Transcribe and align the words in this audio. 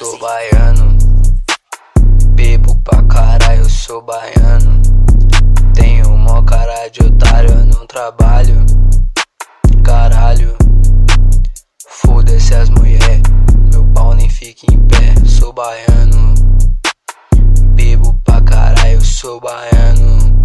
sou 0.00 0.18
baiano. 0.18 0.96
Bebo 2.34 2.74
pra 2.76 3.02
caralho, 3.02 3.60
eu 3.60 3.68
sou 3.68 4.00
baiano. 4.00 4.80
Tenho 5.74 6.16
mó 6.16 6.40
cara 6.42 6.88
de 6.88 7.02
otário, 7.02 7.50
eu 7.50 7.66
não 7.66 7.86
trabalho. 7.86 8.64
Caralho, 9.84 10.56
foda-se 11.86 12.54
as 12.54 12.70
mulher. 12.70 13.20
Meu 13.70 13.84
pau 13.92 14.14
nem 14.14 14.30
fica 14.30 14.72
em 14.72 14.78
pé, 14.86 15.14
sou 15.26 15.52
baiano. 15.52 16.34
Bebo 17.74 18.14
pra 18.24 18.40
caralho, 18.40 18.92
eu 18.92 19.00
sou 19.02 19.38
baiano. 19.38 20.40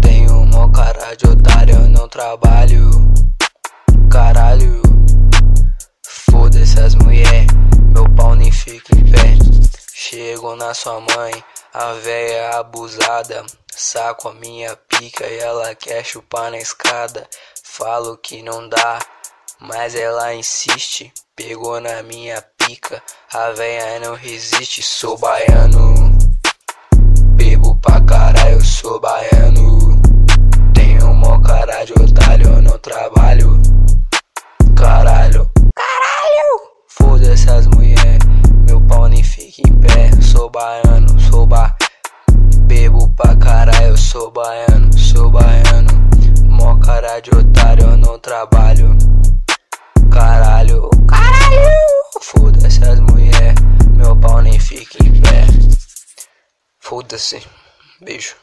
Tenho 0.00 0.46
mó 0.46 0.66
cara 0.68 1.14
de 1.14 1.26
otário, 1.26 1.74
eu 1.74 1.88
não 1.90 2.08
trabalho. 2.08 2.57
Chego 10.48 10.56
na 10.56 10.72
sua 10.72 11.00
mãe, 11.00 11.44
a 11.74 11.92
véia 11.92 12.50
abusada. 12.58 13.44
Saco 13.70 14.28
a 14.28 14.34
minha 14.34 14.74
pica 14.88 15.26
e 15.26 15.38
ela 15.38 15.74
quer 15.74 16.02
chupar 16.02 16.50
na 16.50 16.56
escada. 16.56 17.28
Falo 17.62 18.16
que 18.16 18.42
não 18.42 18.66
dá, 18.66 18.98
mas 19.60 19.94
ela 19.94 20.34
insiste. 20.34 21.12
Pegou 21.36 21.78
na 21.80 22.02
minha 22.02 22.42
pica, 22.56 23.02
a 23.30 23.50
véia 23.50 24.00
não 24.00 24.14
resiste. 24.14 24.82
Sou 24.82 25.18
baiano, 25.18 26.16
bebo 27.34 27.76
pra 27.76 28.00
caralho, 28.00 28.64
sou 28.64 28.98
baiano. 28.98 30.00
Tenho 30.74 31.12
mó 31.12 31.38
cara 31.42 31.84
de 31.84 31.92
otário, 31.92 32.62
não 32.62 32.78
trabalho. 32.78 32.97
Baiano, 40.58 41.20
sou 41.20 41.46
ba. 41.46 41.76
Bebo 42.66 43.08
pra 43.10 43.36
caralho, 43.36 43.90
eu 43.90 43.96
sou 43.96 44.28
baiano, 44.32 44.90
sou 44.98 45.30
baiano. 45.30 45.88
Mó 46.48 46.76
cara 46.80 47.20
de 47.20 47.30
otário, 47.30 47.84
eu 47.84 47.96
não 47.96 48.18
trabalho. 48.18 48.98
Caralho, 50.10 50.90
caralho, 51.06 51.70
foda-se 52.20 52.82
as 52.82 52.98
mulher. 52.98 53.54
Meu 53.96 54.16
pau 54.16 54.42
nem 54.42 54.58
fica 54.58 54.98
em 55.04 55.20
pé. 55.20 55.46
Foda-se, 56.80 57.40
beijo. 58.00 58.34